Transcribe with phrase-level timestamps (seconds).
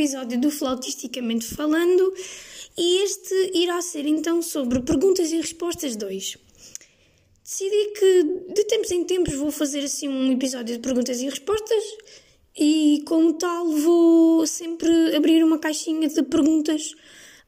[0.00, 2.14] episódio do Flautisticamente Falando
[2.74, 6.38] e este irá ser então sobre perguntas e respostas 2.
[7.44, 8.22] Decidi que
[8.54, 11.84] de tempos em tempos vou fazer assim um episódio de perguntas e respostas
[12.58, 16.94] e como tal vou sempre abrir uma caixinha de perguntas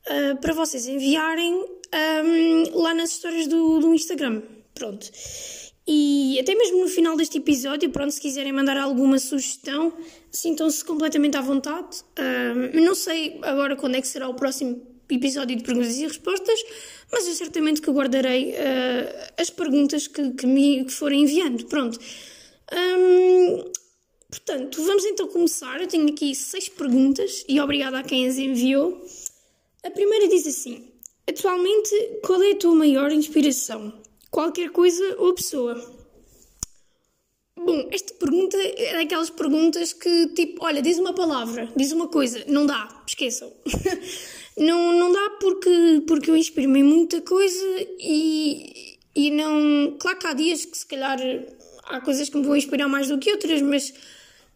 [0.06, 4.42] uh, para vocês enviarem um, lá nas histórias do, do Instagram.
[4.74, 5.10] Pronto.
[5.86, 9.92] E até mesmo no final deste episódio, pronto, se quiserem mandar alguma sugestão,
[10.30, 12.04] sintam-se completamente à vontade.
[12.72, 16.58] Não sei agora quando é que será o próximo episódio de perguntas e respostas,
[17.10, 21.66] mas eu certamente que guardarei uh, as perguntas que, que me que forem enviando.
[21.66, 21.98] Pronto.
[22.72, 23.70] Um,
[24.30, 25.80] portanto, vamos então começar.
[25.80, 29.04] Eu tenho aqui seis perguntas e obrigada a quem as enviou.
[29.84, 30.88] A primeira diz assim:
[31.28, 33.92] Atualmente, qual é a tua maior inspiração?
[34.32, 35.74] Qualquer coisa ou pessoa?
[37.54, 42.42] Bom, esta pergunta é daquelas perguntas que, tipo, olha, diz uma palavra, diz uma coisa,
[42.48, 43.52] não dá, esqueçam.
[44.56, 47.64] não, não dá porque, porque eu em muita coisa
[48.00, 49.96] e, e não.
[49.98, 51.18] Claro que há dias que se calhar
[51.84, 53.94] há coisas que me vão inspirar mais do que outras, mas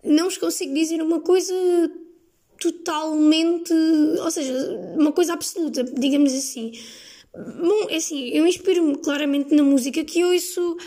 [0.02, 1.54] não vos consigo dizer uma coisa
[2.58, 3.72] totalmente.
[3.72, 4.52] ou seja,
[4.96, 6.72] uma coisa absoluta, digamos assim.
[7.36, 10.78] Bom, é assim, eu inspiro-me claramente na música que ouço,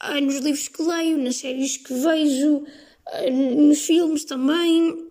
[0.00, 2.64] ah, nos livros que leio, nas séries que vejo,
[3.06, 5.06] ah, nos filmes também,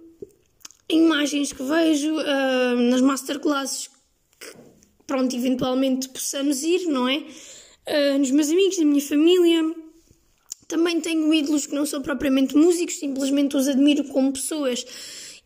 [0.90, 3.88] imagens que vejo, ah, nas masterclasses
[4.40, 4.48] que,
[5.06, 7.24] pronto, eventualmente possamos ir, não é?
[8.20, 9.76] Nos meus amigos, na minha família.
[10.68, 14.86] Também tenho ídolos que não são propriamente músicos, simplesmente os admiro como pessoas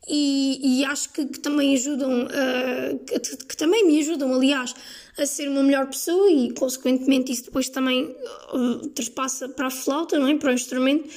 [0.08, 4.76] e, e acho que, que, também ajudam, uh, que, que, também me ajudam, aliás,
[5.18, 8.16] a ser uma melhor pessoa e, consequentemente, isso depois também
[8.54, 10.36] uh, trespassa para a flauta, não é?
[10.36, 11.08] Para o instrumento.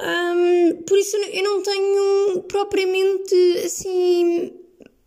[0.00, 3.34] Um, por isso eu não tenho propriamente
[3.64, 4.52] assim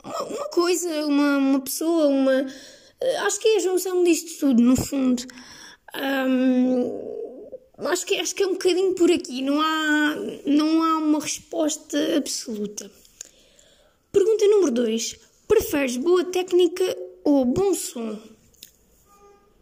[0.01, 2.41] uma, uma coisa, uma, uma pessoa, uma.
[2.43, 5.21] Uh, acho que é a junção disto tudo, no fundo.
[5.93, 11.19] Um, acho que, acho que é um bocadinho por aqui, não há, não há uma
[11.19, 12.89] resposta absoluta.
[14.17, 15.16] Pergunta número 2.
[15.47, 16.83] Preferes boa técnica
[17.23, 18.17] ou bom som?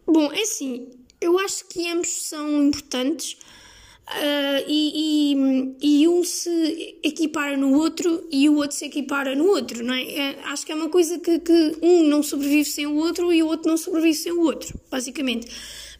[0.06, 0.88] Bom, é assim,
[1.20, 3.36] eu acho que ambos são importantes
[4.08, 5.34] uh, e,
[5.82, 9.92] e, e, um se equipara no outro e o outro se equipara no outro, não
[9.92, 10.04] é?
[10.10, 13.42] é acho que é uma coisa que, que um não sobrevive sem o outro e
[13.42, 15.48] o outro não sobrevive sem o outro, basicamente.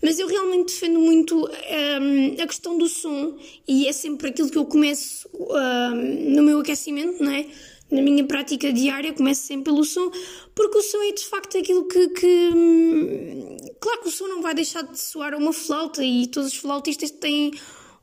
[0.03, 3.37] Mas eu realmente defendo muito um, a questão do som
[3.69, 7.47] e é sempre aquilo que eu começo um, no meu aquecimento, não é?
[7.91, 10.11] Na minha prática diária, começo sempre pelo som,
[10.55, 12.51] porque o som é de facto aquilo que, que.
[12.55, 16.59] Hum, claro que o som não vai deixar de soar uma flauta e todos os
[16.59, 17.53] flautistas têm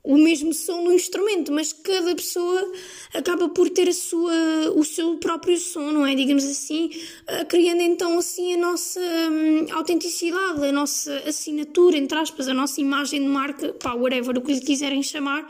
[0.04, 2.72] o mesmo som no instrumento, mas cada pessoa
[3.14, 4.34] acaba por ter a sua,
[4.76, 6.14] o seu próprio som, não é?
[6.14, 6.90] Digamos assim,
[7.26, 12.82] eh, criando então assim a nossa hum, autenticidade, a nossa assinatura, entre aspas, a nossa
[12.82, 15.48] imagem de marca, pá, whatever, o que lhe quiserem chamar.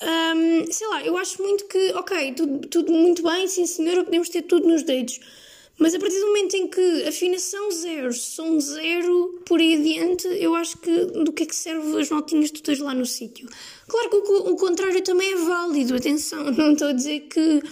[0.00, 4.28] Um, sei lá, eu acho muito que, ok, tudo, tudo muito bem, sim senhora, podemos
[4.28, 5.18] ter tudo nos dedos.
[5.78, 10.54] Mas a partir do momento em que afinação zero, som zero, por aí adiante, eu
[10.56, 13.48] acho que do que é que serve as notinhas que tu tens lá no sítio.
[13.86, 17.62] Claro que o, o, contrário também é válido, atenção, não estou a dizer que,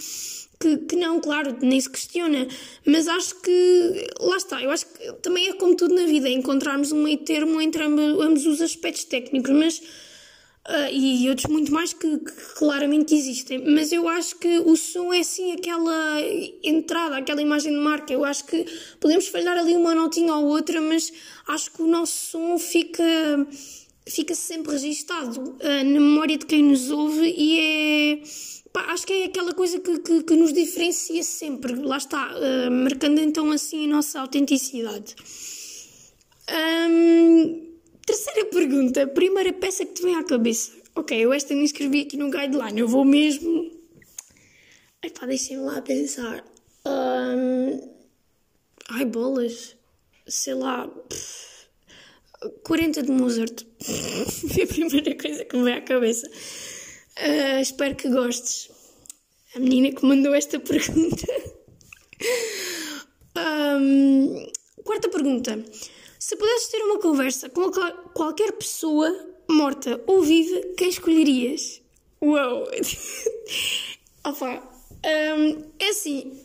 [0.57, 2.47] que, que, não, claro, nem se questiona,
[2.85, 6.93] mas acho que, lá está, eu acho que também é como tudo na vida, encontrarmos
[6.93, 9.81] um meio termo entre ambos, ambos os aspectos técnicos, mas
[10.67, 13.63] Uh, e outros muito mais que, que, claramente existem.
[13.73, 16.19] Mas eu acho que o som é sim aquela
[16.61, 18.11] entrada, aquela imagem de marca.
[18.11, 18.65] Eu acho que
[18.99, 21.13] podemos falhar ali uma notinha ou outra, mas
[21.47, 23.01] acho que o nosso som fica,
[24.05, 28.21] fica sempre registado uh, na memória de quem nos ouve e é.
[28.73, 31.75] Pá, acho que é aquela coisa que, que, que nos diferencia sempre.
[31.75, 35.15] Lá está, uh, marcando então assim a nossa autenticidade.
[36.49, 37.66] Um,
[38.07, 40.71] Terceira pergunta, primeira peça que te vem à cabeça.
[40.95, 43.69] Ok, eu esta nem escrevi aqui no guideline, eu vou mesmo.
[45.03, 46.41] Epá, deixem-me lá pensar.
[46.85, 47.81] Um...
[48.91, 49.75] Ai, bolas.
[50.25, 50.89] Sei lá.
[52.63, 53.65] 40 de Mozart.
[54.53, 56.27] Foi a primeira coisa que me veio à cabeça.
[56.27, 58.69] Uh, espero que gostes.
[59.53, 61.27] A menina que mandou esta pergunta.
[63.35, 64.49] um...
[64.85, 65.61] Quarta pergunta.
[66.27, 67.71] Se pudesses ter uma conversa com
[68.13, 69.09] qualquer pessoa,
[69.49, 71.81] morta ou viva, quem escolherias?
[72.21, 72.67] Uau!
[74.25, 74.61] Opa,
[75.05, 76.37] um, é assim,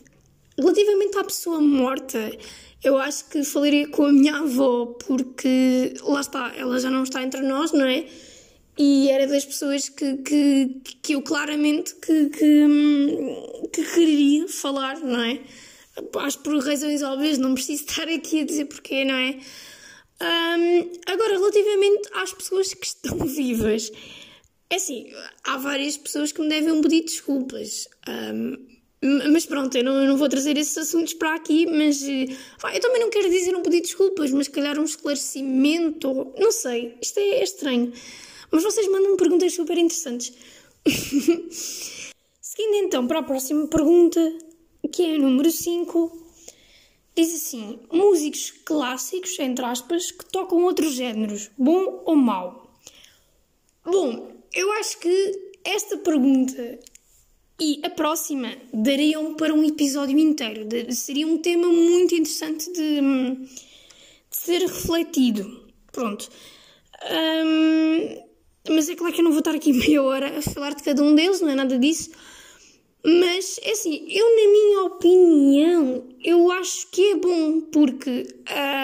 [0.57, 2.31] relativamente à pessoa morta,
[2.81, 7.21] eu acho que falaria com a minha avó, porque lá está, ela já não está
[7.21, 8.05] entre nós, não é?
[8.77, 12.67] e era das pessoas que, que, que eu claramente que, que,
[13.73, 15.41] que queria falar, não é?
[16.19, 19.39] Acho por razões óbvias, não preciso estar aqui a dizer porquê, não é?
[20.21, 23.91] Um, agora, relativamente às pessoas que estão vivas,
[24.69, 25.11] é assim,
[25.43, 27.87] há várias pessoas que me devem pedir desculpas.
[28.07, 28.73] Um,
[29.31, 32.01] mas pronto, eu não, eu não, vou trazer esses assuntos para aqui, mas
[32.63, 36.51] ah, eu também não quero dizer um pedido de desculpas, mas calhar um esclarecimento, não
[36.51, 37.91] sei, isto é, é estranho.
[38.49, 40.31] Mas vocês mandam perguntas super interessantes.
[42.41, 44.21] Seguindo então para a próxima pergunta,
[44.91, 46.22] que é a número 5,
[47.15, 52.71] diz assim: músicos clássicos, entre aspas, que tocam outros géneros, bom ou mau?
[53.85, 56.79] Bom, eu acho que esta pergunta
[57.59, 60.67] e a próxima dariam para um episódio inteiro.
[60.93, 65.63] Seria um tema muito interessante de, de ser refletido.
[65.91, 66.29] Pronto.
[68.69, 71.03] Mas é claro que eu não vou estar aqui meia hora a falar de cada
[71.03, 72.11] um deles, não é nada disso.
[73.05, 78.27] Mas, é assim, eu, na minha opinião, eu acho que é bom, porque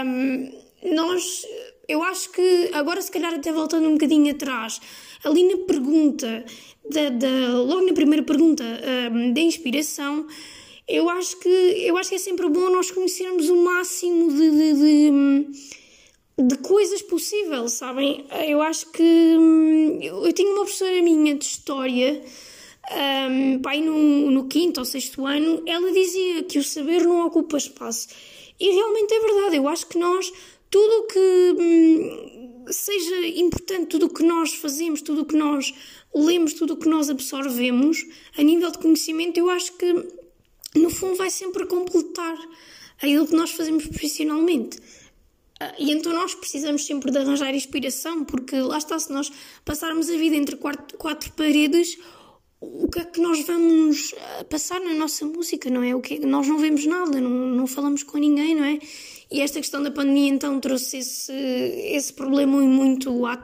[0.05, 1.45] um, nós.
[1.87, 4.79] Eu acho que, agora se calhar até voltando um bocadinho atrás,
[5.23, 6.45] ali na pergunta
[6.87, 8.63] da, da, logo na primeira pergunta
[9.11, 10.27] um, da inspiração,
[10.87, 14.73] eu acho, que, eu acho que é sempre bom nós conhecermos o máximo de, de,
[14.73, 18.25] de, de coisas possíveis, sabem?
[18.47, 19.03] Eu acho que.
[19.03, 22.21] Hum, eu, eu uma professora minha de História,
[22.91, 27.57] um, pai no, no quinto ou sexto ano, ela dizia que o saber não ocupa
[27.57, 28.07] espaço.
[28.59, 30.31] E realmente é verdade, eu acho que nós,
[30.69, 31.55] tudo o que.
[31.59, 35.73] Hum, seja importante tudo o que nós fazemos, tudo o que nós
[36.13, 38.05] lemos, tudo o que nós absorvemos,
[38.37, 39.91] a nível de conhecimento, eu acho que
[40.75, 42.37] no fundo vai sempre completar
[42.97, 44.79] aquilo que nós fazemos profissionalmente.
[45.59, 49.31] Ah, e então nós precisamos sempre de arranjar inspiração, porque lá está, se nós
[49.65, 51.97] passarmos a vida entre quatro, quatro paredes,
[52.61, 55.95] o que é que nós vamos ah, passar na nossa música, não é?
[55.95, 58.79] O que é, nós não vemos nada, não, não falamos com ninguém, não é?
[59.31, 63.37] E esta questão da pandemia então trouxe esse, esse problema muito à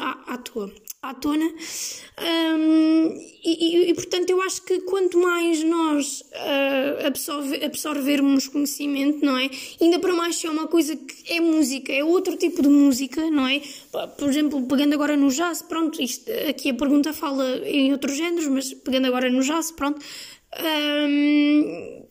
[0.00, 0.72] à, à toa,
[1.02, 1.44] à tona.
[1.44, 3.08] Um,
[3.44, 9.50] e, e, portanto, eu acho que quanto mais nós uh, absorve, absorvermos conhecimento, não é?
[9.80, 13.28] Ainda para mais se é uma coisa que é música, é outro tipo de música,
[13.30, 13.60] não é?
[14.16, 18.46] Por exemplo, pegando agora no jazz, pronto, isto, aqui a pergunta fala em outros géneros,
[18.46, 20.00] mas pegando agora no jazz, pronto.
[20.62, 22.04] Um,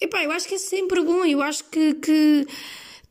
[0.00, 2.46] epá, eu acho que é sempre bom, eu acho que, que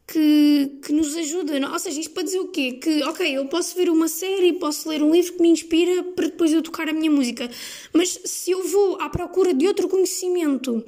[0.07, 1.59] que, que nos ajuda.
[1.59, 1.71] Não?
[1.71, 2.73] Ou seja, isto para dizer o quê?
[2.73, 6.27] Que, ok, eu posso ver uma série, posso ler um livro que me inspira para
[6.27, 7.49] depois eu tocar a minha música,
[7.93, 10.83] mas se eu vou à procura de outro conhecimento,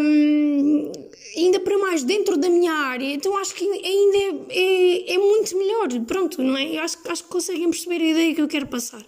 [0.00, 0.92] um,
[1.36, 5.56] ainda para mais dentro da minha área, então acho que ainda é, é, é muito
[5.56, 5.88] melhor.
[6.06, 6.76] Pronto, não é?
[6.76, 9.04] Eu acho, acho que conseguem perceber a ideia que eu quero passar.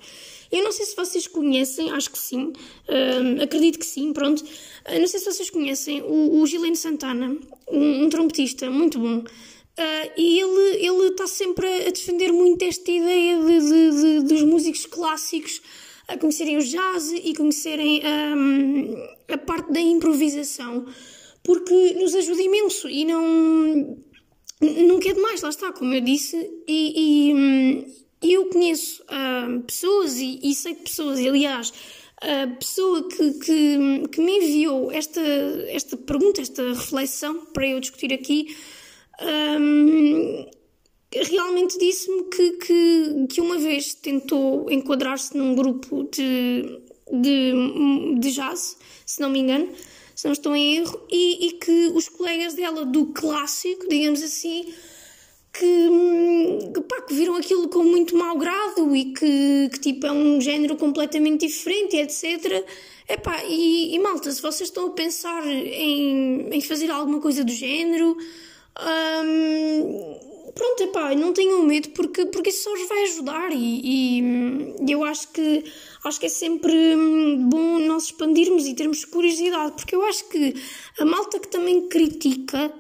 [0.53, 2.53] Eu não sei se vocês conhecem, acho que sim,
[2.89, 4.41] um, acredito que sim, pronto.
[4.41, 7.37] Uh, não sei se vocês conhecem o, o Gilene Santana,
[7.69, 9.19] um, um trompetista muito bom.
[9.19, 14.43] Uh, e ele ele está sempre a defender muito esta ideia de, de, de, dos
[14.43, 15.61] músicos clássicos
[16.09, 18.95] a conhecerem o jazz e conhecerem um,
[19.33, 20.87] a parte da improvisação,
[21.43, 23.97] porque nos ajuda imenso e não,
[24.61, 26.37] nunca é demais, lá está, como eu disse,
[26.67, 27.85] e, e hum,
[28.23, 31.73] eu conheço uh, pessoas e, e, sei de pessoas, e aliás,
[32.21, 35.21] a pessoa que, que, que, me enviou esta,
[35.69, 38.57] esta pergunta, esta reflexão para eu discutir aqui,
[39.61, 40.47] um,
[41.23, 46.81] realmente disse-me que, que, que, uma vez tentou enquadrar-se num grupo de,
[47.13, 49.69] de, de jazz, se não me engano,
[50.15, 54.73] se não estou em erro, e, e que os colegas dela do clássico, digamos assim,
[55.53, 60.41] que, pá, que viram aquilo com muito mau grado e que, que tipo é um
[60.41, 62.65] género completamente diferente, etc.
[63.09, 67.53] Epá, e, e malta, se vocês estão a pensar em, em fazer alguma coisa do
[67.53, 68.17] género,
[69.25, 74.21] hum, pronto, epá, não tenham medo porque, porque isso só os vai ajudar e,
[74.81, 75.65] e eu acho que
[76.05, 76.73] acho que é sempre
[77.49, 80.55] bom nós expandirmos e termos curiosidade, porque eu acho que
[80.99, 82.73] a malta que também critica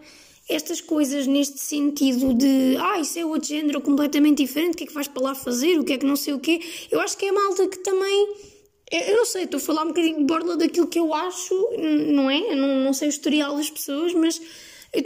[0.49, 4.87] estas coisas neste sentido de ah, isso é outro género completamente diferente, o que é
[4.87, 7.16] que vais para lá fazer, o que é que não sei o quê, eu acho
[7.16, 8.54] que é malta que também.
[8.90, 12.30] Eu não sei, estou a falar um bocadinho de borla daquilo que eu acho, não
[12.30, 12.52] é?
[12.52, 14.40] Eu não, não sei o historial das pessoas, mas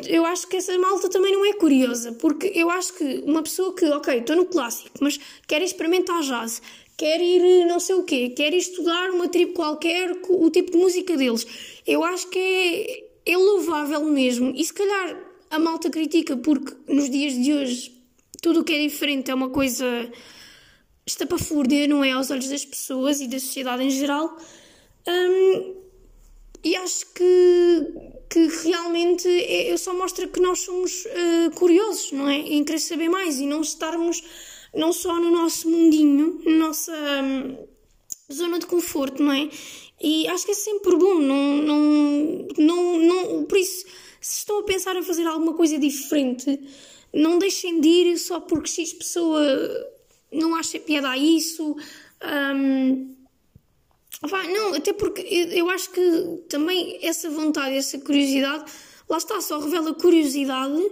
[0.08, 3.74] eu acho que essa malta também não é curiosa, porque eu acho que uma pessoa
[3.74, 6.60] que, ok, estou no clássico, mas quer experimentar jazz,
[6.96, 11.16] quer ir não sei o quê, quer estudar uma tribo qualquer, o tipo de música
[11.16, 11.46] deles,
[11.86, 14.52] eu acho que é, é louvável mesmo.
[14.54, 15.16] E se calhar
[15.50, 17.98] a malta critica porque nos dias de hoje
[18.42, 20.10] tudo o que é diferente é uma coisa
[21.06, 22.12] estapafúrdia, não é?
[22.12, 24.36] Aos olhos das pessoas e da sociedade em geral.
[25.06, 25.74] Um,
[26.62, 27.86] e acho que,
[28.28, 32.36] que realmente é, só mostra que nós somos uh, curiosos, não é?
[32.36, 34.22] Em querer saber mais e não estarmos
[34.74, 37.66] não só no nosso mundinho, na nossa um,
[38.32, 39.48] zona de conforto, não é?
[40.00, 43.84] E acho que é sempre bom, não, não, não, não, por isso,
[44.20, 46.60] se estão a pensar em fazer alguma coisa diferente,
[47.12, 49.42] não deixem de ir só porque X pessoa
[50.30, 51.74] não acha piada a isso.
[52.54, 53.17] Um,
[54.22, 58.64] não, até porque eu acho que também essa vontade, essa curiosidade,
[59.08, 60.82] lá está, só revela curiosidade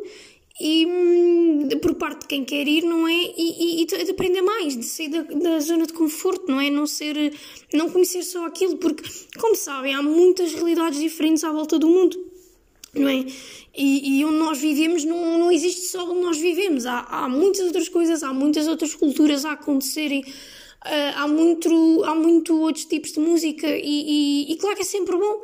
[0.61, 3.13] e hum, por parte de quem quer ir, não é?
[3.37, 6.71] E, e, e de aprender mais, de sair da, da, zona de conforto, não é?
[6.71, 7.35] Não ser,
[7.75, 9.03] não conhecer só aquilo, porque,
[9.39, 12.19] como sabem, há muitas realidades diferentes à volta do mundo,
[12.95, 13.27] não é?
[13.77, 17.67] E, e onde nós vivemos não, não existe só onde nós vivemos, há, há muitas
[17.67, 20.25] outras coisas, há muitas outras culturas a acontecerem.
[20.85, 24.85] Uh, há, muito, há muito outros tipos de música e, e, e claro que é
[24.85, 25.43] sempre bom.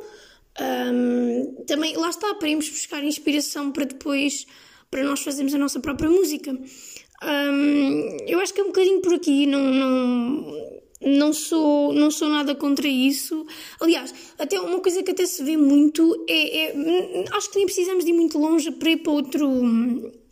[0.61, 4.45] Um, também, lá está, para irmos buscar inspiração para depois
[4.89, 6.51] para nós fazermos a nossa própria música.
[6.51, 12.29] Um, eu acho que é um bocadinho por aqui, não, não, não, sou, não sou
[12.29, 13.45] nada contra isso.
[13.79, 18.05] Aliás, até uma coisa que até se vê muito é, é acho que nem precisamos
[18.05, 20.22] de ir muito longe para ir para outro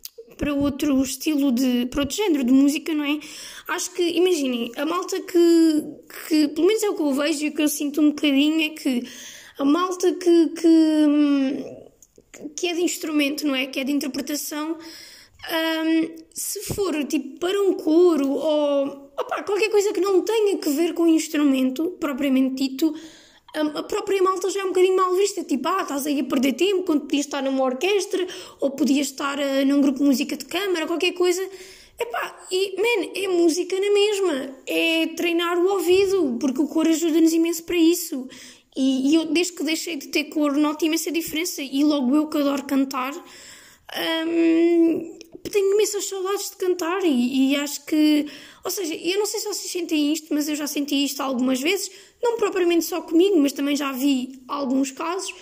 [0.42, 3.20] para outro estilo de para outro género de música, não é?
[3.68, 5.84] Acho que, imaginem, a malta que,
[6.26, 8.60] que pelo menos é o que eu vejo e o que eu sinto um bocadinho
[8.60, 9.08] é que
[9.56, 11.82] a malta que, que
[12.56, 13.66] que é de instrumento, não é?
[13.66, 14.72] Que é de interpretação.
[14.72, 20.70] Um, se for tipo para um coro ou opa, qualquer coisa que não tenha que
[20.70, 22.92] ver com o instrumento propriamente dito,
[23.54, 25.44] a própria malta já é um bocadinho mal vista.
[25.44, 28.26] Tipo, ah, estás aí a perder tempo quando podias estar numa orquestra
[28.60, 31.42] ou podias estar uh, num grupo de música de câmara, qualquer coisa.
[31.98, 34.56] Epá, e, man, é música na mesma.
[34.66, 38.26] É treinar o ouvido, porque o coro ajuda-nos imenso para isso.
[38.74, 41.62] E, e, eu, desde que deixei de ter cor, noto imensa diferença.
[41.62, 45.18] E logo eu que adoro cantar, hum,
[45.50, 47.04] tenho imensas saudades de cantar.
[47.04, 48.26] E, e, acho que.
[48.64, 51.60] Ou seja, eu não sei se vocês sentem isto, mas eu já senti isto algumas
[51.60, 51.90] vezes.
[52.22, 55.34] Não propriamente só comigo, mas também já vi alguns casos.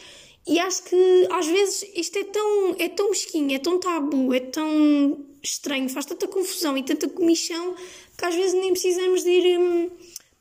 [0.47, 4.41] E acho que às vezes isto é tão, é tão mesquinho, é tão tabu, é
[4.41, 7.75] tão estranho, faz tanta confusão e tanta comichão
[8.17, 9.91] que às vezes nem precisamos de ir hum,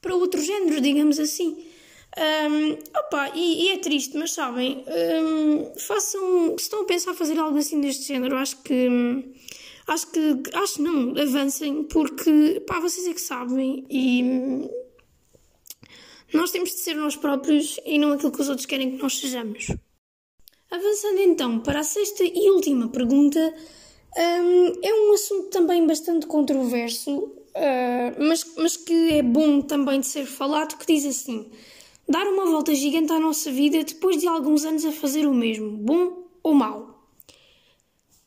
[0.01, 1.65] para outro género, digamos assim.
[2.17, 4.83] Um, opa, e, e, é triste, mas sabem,
[5.23, 8.89] um, façam, se estão a pensar fazer algo assim deste género, acho que
[9.87, 14.23] acho que acho não, avancem, porque pá, vocês é que sabem e
[16.33, 19.19] nós temos de ser nós próprios e não aquilo que os outros querem que nós
[19.19, 19.67] sejamos.
[20.71, 23.39] Avançando então para a sexta e última pergunta,
[24.17, 30.07] um, é um assunto também bastante controverso, uh, mas, mas que é bom também de
[30.07, 31.49] ser falado, que diz assim
[32.09, 35.77] dar uma volta gigante à nossa vida depois de alguns anos a fazer o mesmo,
[35.77, 37.05] bom ou mau?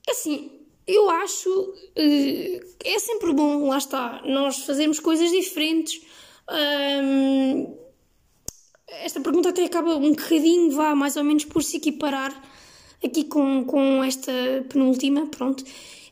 [0.09, 0.53] Assim,
[0.87, 6.01] eu acho uh, é sempre bom, lá está, nós fazermos coisas diferentes.
[6.49, 7.82] Um,
[9.03, 12.33] esta pergunta até acaba um bocadinho, vá mais ou menos por se equiparar
[13.05, 14.33] aqui com, com esta
[14.69, 15.65] penúltima, pronto.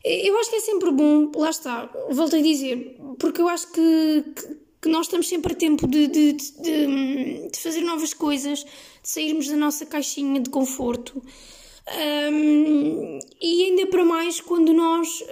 [0.03, 4.23] Eu acho que é sempre bom, lá está, volto a dizer, porque eu acho que,
[4.35, 9.09] que que nós estamos sempre a tempo de, de, de, de fazer novas coisas, de
[9.09, 11.21] sairmos da nossa caixinha de conforto.
[12.31, 15.23] Um, e ainda para mais quando nós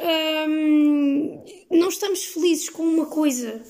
[0.48, 3.64] um, não estamos felizes com uma coisa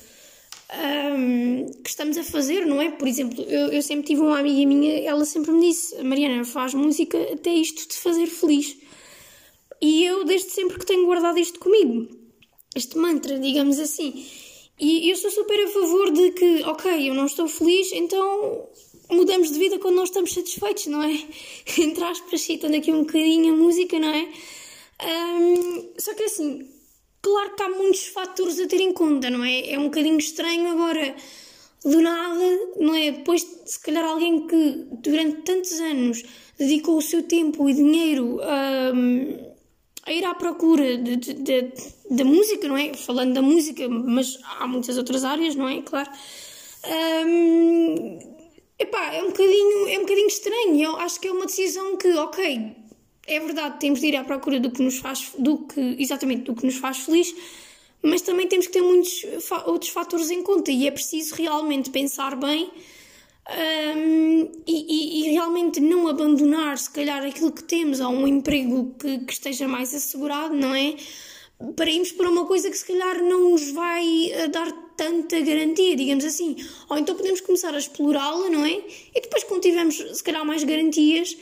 [0.72, 2.92] um, que estamos a fazer, não é?
[2.92, 6.74] Por exemplo, eu, eu, sempre tive uma amiga minha, ela sempre me disse: Mariana, faz
[6.74, 8.78] música até isto te fazer feliz.
[9.82, 12.08] E eu, desde sempre que tenho guardado isto comigo,
[12.76, 14.26] este mantra, digamos assim.
[14.80, 18.70] E eu sou super a favor de que, ok, eu não estou feliz, então
[19.10, 21.12] mudamos de vida quando nós estamos satisfeitos, não é?
[21.78, 24.30] Entre aspas, citando aqui um bocadinho a música, não é?
[25.02, 26.68] Um, só que assim,
[27.22, 29.72] claro que há muitos fatores a ter em conta, não é?
[29.72, 31.16] É um bocadinho estranho agora,
[31.84, 33.12] do nada, não é?
[33.12, 36.24] Depois, se calhar, alguém que durante tantos anos
[36.58, 38.92] dedicou o seu tempo e dinheiro a.
[38.94, 39.50] Um,
[40.06, 40.86] a ir à procura
[42.10, 42.94] da música, não é?
[42.96, 45.82] Falando da música, mas há muitas outras áreas, não é?
[45.84, 46.10] Claro.
[47.28, 48.20] Um,
[48.80, 50.82] epá, é um bocadinho, é um bocadinho estranho.
[50.82, 52.76] Eu acho que é uma decisão que, ok,
[53.30, 56.56] é verdade, temos de ir à procura do que nos faz, do que, exatamente, do
[56.56, 57.34] que nos faz feliz,
[58.02, 59.26] mas também temos que ter muitos
[59.66, 62.72] outros fatores em conta e é preciso realmente pensar bem
[63.50, 69.20] um, e, e, realmente não abandonar, se calhar, aquilo que temos a um emprego que,
[69.20, 70.96] que, esteja mais assegurado, não é?
[71.76, 75.96] Para irmos para uma coisa que se calhar não nos vai eh, dar tanta garantia,
[75.96, 76.56] digamos assim.
[76.90, 78.82] Ou então podemos começar a explorá-la, não é?
[79.16, 81.36] E depois, quando tivermos, se calhar, mais garantias,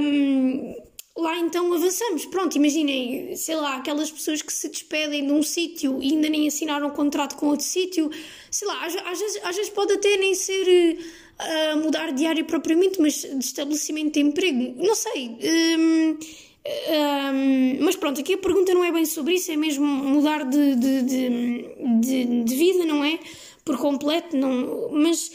[0.00, 0.74] hum,
[1.16, 2.24] lá então avançamos.
[2.26, 6.48] Pronto, imaginem, sei lá, aquelas pessoas que se despedem de um sítio e ainda nem
[6.48, 8.10] assinaram um contrato com outro sítio,
[8.50, 10.98] sei lá, às, às, vezes, às vezes pode até nem ser
[11.38, 15.36] uh, mudar de área propriamente, mas de estabelecimento de emprego, não sei.
[15.78, 16.18] Um,
[16.64, 20.76] um, mas pronto, aqui a pergunta não é bem sobre isso, é mesmo mudar de,
[20.76, 21.68] de, de,
[22.00, 23.18] de, de vida, não é?
[23.64, 25.30] Por completo, não, mas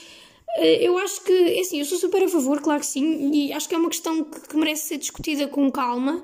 [0.57, 3.67] eu acho que, é assim, eu sou super a favor, claro que sim, e acho
[3.69, 6.23] que é uma questão que, que merece ser discutida com calma,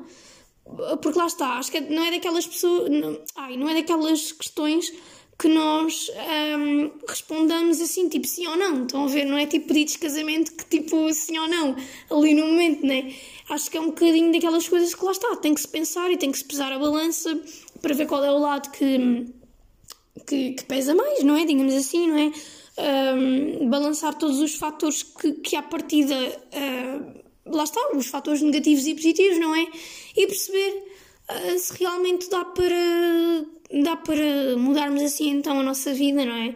[1.02, 4.92] porque lá está, acho que não é daquelas pessoas, não, ai, não é daquelas questões
[5.38, 6.10] que nós
[6.58, 8.84] um, respondamos assim, tipo sim ou não.
[8.84, 9.26] Estão a ver?
[9.26, 11.76] Não é tipo pedidos de casamento que tipo sim ou não,
[12.10, 13.14] ali no momento, né?
[13.50, 16.18] Acho que é um bocadinho daquelas coisas que lá está, tem que se pensar e
[16.18, 17.40] tem que se pesar a balança
[17.82, 19.26] para ver qual é o lado que,
[20.26, 21.46] que, que pesa mais, não é?
[21.46, 22.32] Digamos assim, não é?
[22.76, 28.88] Um, balançar todos os fatores que, que à partida, uh, lá está, os fatores negativos
[28.88, 29.68] e positivos, não é?
[30.18, 30.84] E perceber
[31.30, 33.46] uh, se realmente dá para,
[33.84, 36.56] dá para mudarmos assim então a nossa vida, não é?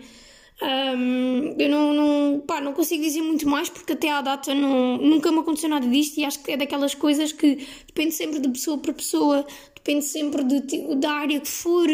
[0.59, 4.97] Um, eu não, não, pá, não consigo dizer muito mais porque até à data não,
[4.97, 8.49] nunca me aconteceu nada disto e acho que é daquelas coisas que depende sempre de
[8.49, 9.45] pessoa para pessoa,
[9.75, 11.87] depende sempre de, da área que for.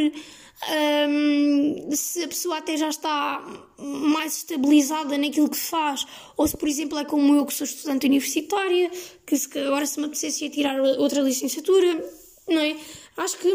[0.70, 3.44] Um, se a pessoa até já está
[3.78, 6.06] mais estabilizada naquilo que faz,
[6.38, 8.90] ou se, por exemplo, é como eu que sou estudante universitária,
[9.26, 12.10] que se, agora se me apetecesse tirar outra licenciatura,
[12.48, 12.78] não é?
[13.18, 13.50] Acho que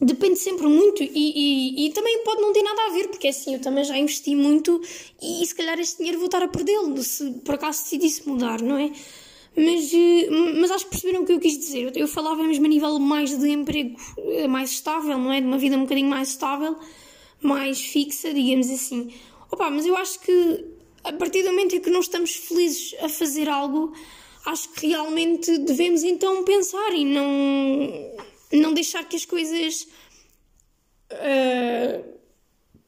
[0.00, 3.54] depende sempre muito e, e, e, também pode não ter nada a ver, porque assim,
[3.54, 4.80] eu também já investi muito
[5.20, 8.60] e, e se calhar este dinheiro vou estar a perdê-lo se por acaso decidisse mudar,
[8.60, 8.92] não é?
[9.56, 10.28] Mas, eh,
[10.60, 11.96] mas acho que perceberam o que eu quis dizer.
[11.96, 15.40] Eu falava mesmo a nível mais de emprego eh, mais estável, não é?
[15.40, 16.76] De uma vida um bocadinho mais estável,
[17.40, 19.12] mais fixa, digamos assim.
[19.50, 20.64] Opa, mas eu acho que
[21.04, 23.92] a partir do momento em que não estamos felizes a fazer algo,
[24.46, 28.16] acho que realmente devemos então pensar e não,
[28.52, 29.86] não deixar que as coisas.
[31.12, 32.14] Uh,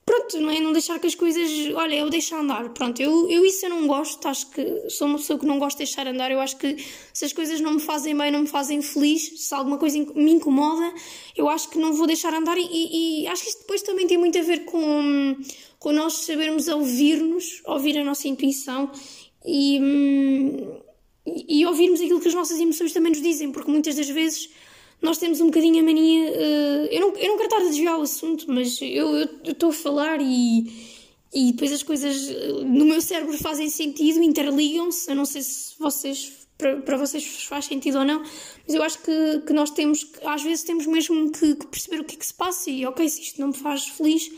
[0.06, 0.60] pronto, não é?
[0.60, 1.50] Não deixar que as coisas.
[1.74, 2.68] Olha, eu deixo andar.
[2.70, 4.26] Pronto, eu, eu isso eu não gosto.
[4.28, 6.30] Acho que sou uma pessoa que não gosta de deixar andar.
[6.30, 6.76] Eu acho que
[7.12, 10.30] se as coisas não me fazem bem, não me fazem feliz, se alguma coisa me
[10.32, 10.94] incomoda,
[11.36, 12.56] eu acho que não vou deixar andar.
[12.56, 15.36] E, e acho que isto depois também tem muito a ver com,
[15.78, 18.90] com nós sabermos ouvir-nos, ouvir a nossa intuição
[19.44, 19.80] e,
[21.26, 24.48] e, e ouvirmos aquilo que as nossas emoções também nos dizem, porque muitas das vezes
[25.00, 26.30] nós temos um bocadinho a mania.
[26.30, 29.72] Uh, eu, não, eu não quero estar a desviar o assunto, mas eu estou a
[29.72, 30.66] falar e,
[31.32, 35.10] e depois as coisas uh, no meu cérebro fazem sentido, interligam-se.
[35.10, 38.22] Eu não sei se vocês, para, para vocês faz sentido ou não,
[38.66, 42.04] mas eu acho que, que nós temos, às vezes temos mesmo que, que perceber o
[42.04, 44.30] que é que se passa e, ok, se isto não me faz feliz.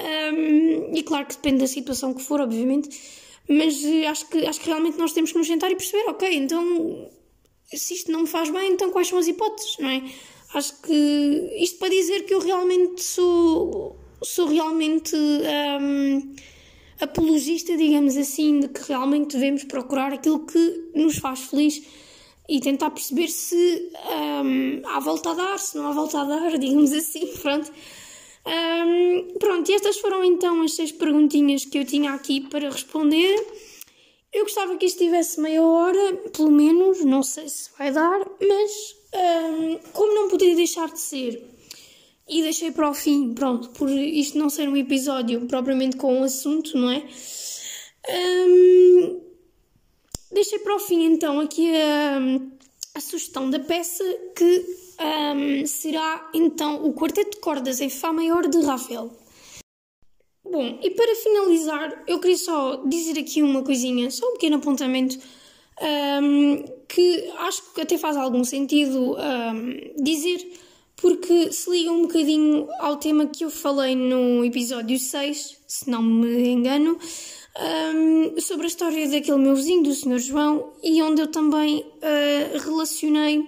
[0.00, 2.88] Um, ehm, e claro que depende da situação que for, obviamente,
[3.46, 6.34] mas uh, acho, que, acho que realmente nós temos que nos sentar e perceber, ok,
[6.34, 7.10] então
[7.78, 10.02] se isto não me faz bem, então quais são as hipóteses, não é?
[10.54, 16.34] Acho que isto para dizer que eu realmente sou, sou realmente um,
[17.00, 21.82] apologista, digamos assim, de que realmente devemos procurar aquilo que nos faz feliz
[22.48, 23.90] e tentar perceber se
[24.44, 27.72] um, há volta a dar, se não há volta a dar, digamos assim, pronto.
[28.44, 33.36] Um, pronto, e estas foram então as seis perguntinhas que eu tinha aqui para responder.
[34.32, 38.96] Eu gostava que isto tivesse meia hora, pelo menos, não sei se vai dar, mas
[39.14, 41.52] um, como não podia deixar de ser
[42.28, 46.22] e deixei para o fim, pronto, por isto não ser um episódio propriamente com um
[46.22, 47.04] assunto, não é?
[48.08, 49.20] Um,
[50.30, 52.18] deixei para o fim então aqui a,
[52.94, 54.64] a sugestão da peça que
[54.98, 59.21] um, será então o Quarteto de Cordas em Fá Maior de Ravel.
[60.44, 65.16] Bom, e para finalizar, eu queria só dizer aqui uma coisinha, só um pequeno apontamento,
[66.20, 70.44] um, que acho que até faz algum sentido um, dizer,
[70.96, 76.02] porque se liga um bocadinho ao tema que eu falei no episódio 6, se não
[76.02, 76.98] me engano,
[77.94, 80.18] um, sobre a história daquele meu vizinho, do Sr.
[80.18, 83.44] João, e onde eu também uh, relacionei,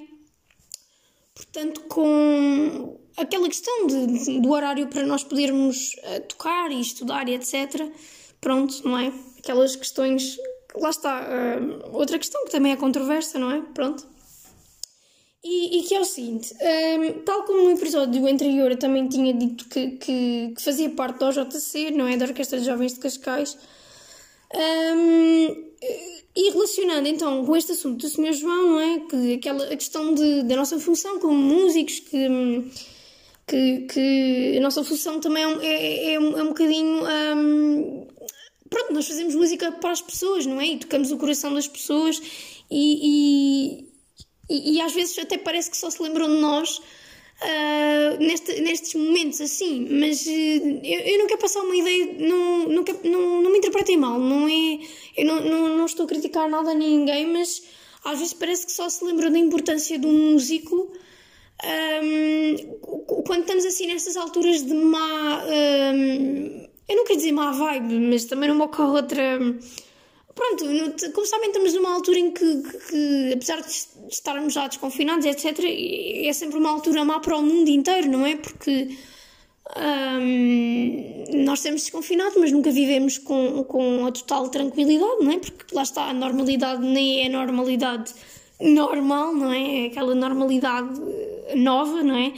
[1.35, 7.35] portanto, com aquela questão de, do horário para nós podermos uh, tocar e estudar e
[7.35, 7.90] etc.
[8.40, 9.12] Pronto, não é?
[9.38, 10.37] Aquelas questões.
[10.74, 11.22] Lá está.
[11.22, 13.61] Uh, outra questão que também é controversa, não é?
[13.72, 14.07] Pronto.
[15.44, 19.07] E, e que é o seguinte: um, eh, tal como no episódio anterior eu também
[19.09, 22.16] tinha dito que, que, que fazia parte da OJC, não é?
[22.16, 23.59] Da Orquestra de Jovens de Cascais.
[24.55, 25.74] Um,
[26.37, 28.33] e relacionando então com este assunto do Sr.
[28.33, 29.00] João, não é?
[29.00, 32.27] Que aquela a questão de, da nossa função como músicos, que
[33.46, 37.04] que, que a nossa função também é, é, é, um, é um bocadinho.
[37.04, 38.07] Um,
[38.70, 40.66] pronto, nós fazemos música para as pessoas, não é?
[40.66, 42.20] E tocamos o coração das pessoas
[42.70, 43.87] e,
[44.48, 46.80] e, e às vezes até parece que só se lembram de nós.
[47.42, 52.68] Uh, neste, nestes momentos assim, mas uh, eu, eu, não quero passar uma ideia, não,
[52.68, 54.78] não, quero, não, não me interpretem mal, não é?
[55.16, 57.61] Eu não, não, não estou a criticar nada a ninguém, mas
[58.04, 60.92] às vezes parece que só se lembra da importância de um músico
[61.62, 65.45] um, quando estamos assim nestas alturas de má.
[65.45, 69.38] Um, eu não quero dizer má vibe, mas também não ocorre outra.
[70.35, 70.64] Pronto,
[71.12, 73.69] como sabem, estamos numa altura em que, que, que, apesar de
[74.11, 78.35] estarmos já desconfinados, etc., é sempre uma altura má para o mundo inteiro, não é?
[78.35, 78.88] Porque
[79.77, 85.38] um, nós temos desconfinado, mas nunca vivemos com, com a total tranquilidade, não é?
[85.38, 88.12] Porque lá está, a normalidade nem é normalidade
[88.61, 89.85] normal, não é?
[89.85, 91.01] é aquela normalidade
[91.57, 92.33] nova, não é?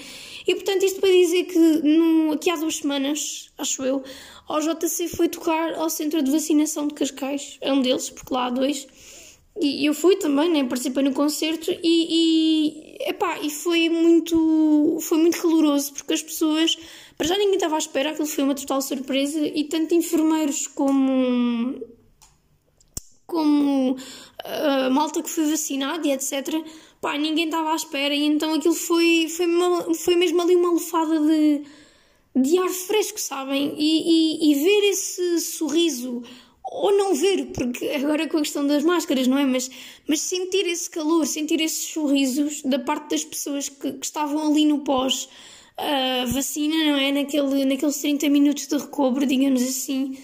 [0.46, 4.02] E portanto, isto para dizer que no, aqui há duas semanas, acho eu,
[4.48, 8.46] ao JC foi tocar ao centro de vacinação de Cascais, é um deles, porque lá
[8.46, 8.86] há dois.
[9.58, 10.64] E eu fui também, né?
[10.64, 11.78] participei no concerto e,
[13.02, 16.76] e, epá, e foi muito foi muito caloroso porque as pessoas,
[17.16, 21.74] para já ninguém estava à espera, aquilo foi uma total surpresa e tanto enfermeiros como
[23.26, 23.96] como
[24.44, 26.64] a uh, malta que foi vacinada e etc
[27.06, 30.72] pá, ninguém estava à espera e então aquilo foi, foi, uma, foi mesmo ali uma
[30.72, 31.62] lefada de,
[32.34, 33.74] de ar fresco, sabem?
[33.78, 36.22] E, e, e, ver esse sorriso,
[36.64, 39.44] ou não ver, porque agora com a questão das máscaras, não é?
[39.44, 39.70] Mas,
[40.08, 44.66] mas sentir esse calor, sentir esses sorrisos da parte das pessoas que, que estavam ali
[44.66, 45.28] no pós.
[45.78, 47.12] Uh, vacina, não é?
[47.12, 50.16] Naquele, naqueles 30 minutos de recobro, digamos assim,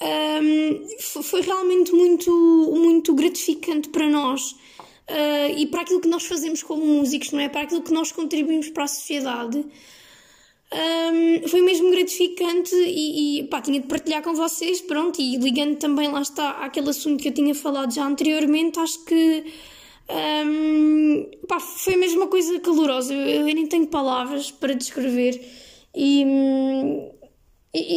[0.00, 2.30] um, foi realmente muito,
[2.74, 4.52] muito gratificante para nós
[5.08, 7.48] uh, e para aquilo que nós fazemos como músicos, não é?
[7.48, 9.64] Para aquilo que nós contribuímos para a sociedade.
[10.72, 15.76] Um, foi mesmo gratificante e, e pá, tinha de partilhar com vocês, pronto, e ligando
[15.76, 19.44] também, lá está, àquele assunto que eu tinha falado já anteriormente, acho que
[20.08, 25.40] um, pá, foi mesmo uma coisa calorosa, eu, eu, nem tenho palavras para descrever
[25.94, 26.24] e,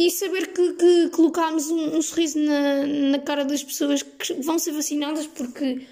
[0.06, 4.58] e, saber que, que colocámos um, um sorriso na, na cara das pessoas que vão
[4.58, 5.86] ser vacinadas porque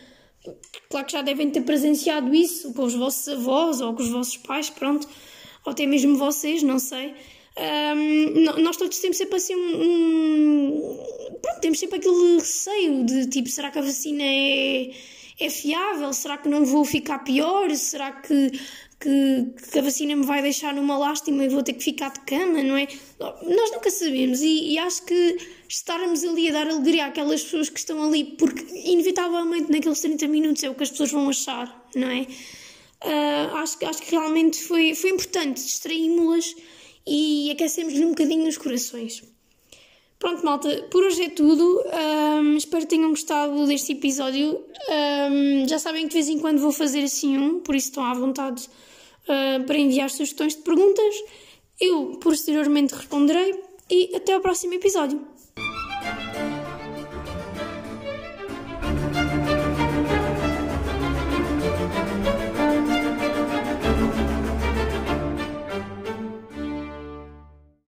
[0.91, 4.37] claro que já devem ter presenciado isso com os vossos avós ou com os vossos
[4.37, 5.09] pais, pronto,
[5.65, 7.15] ou até mesmo vocês, não sei.
[7.59, 10.99] Um, nós todos temos sempre assim um,
[11.41, 14.91] Pronto, temos sempre aquele receio de tipo, será que a vacina é,
[15.41, 16.13] é fiável?
[16.13, 17.71] Será que não vou ficar pior?
[17.77, 18.53] Será que
[19.01, 22.21] que, que, a vacina me vai deixar numa lástima e vou ter que ficar de
[22.21, 22.89] cama, não é?
[23.19, 25.37] Nós nunca sabemos e, e, acho que
[25.69, 30.63] estarmos ali a dar alegria àquelas pessoas que estão ali, porque inevitavelmente naqueles 30 minutos
[30.65, 32.27] é o que as pessoas vão achar, não é?
[33.05, 36.57] Uh, acho, acho que realmente foi, foi importante, distraímos-las
[37.07, 39.23] e aquecemos-lhe um bocadinho os corações.
[40.19, 41.81] Pronto, malta, por hoje é tudo.
[42.41, 44.65] Um, espero que tenham gostado deste episódio.
[45.31, 48.05] Um, já sabem que de vez em quando vou fazer assim um, por isso estão
[48.05, 48.69] à vontade
[49.25, 51.15] uh, para enviar sugestões de perguntas.
[51.81, 55.25] Eu posteriormente responderei e até ao próximo episódio.